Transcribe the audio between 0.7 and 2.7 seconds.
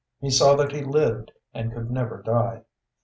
he lived and could never die.